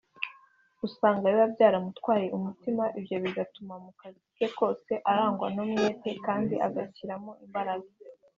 usanga 0.87 1.23
biba 1.31 1.47
byaramutwaye 1.55 2.27
umutima 2.37 2.83
ibyo 2.99 3.17
bigatuma 3.23 3.73
mu 3.83 3.91
kazi 3.99 4.23
ke 4.35 4.47
kose 4.57 4.93
arangwa 5.11 5.47
n’umwete 5.55 6.09
kandi 6.25 6.55
agashyiramo 6.67 7.31
imbaraga 7.45 7.89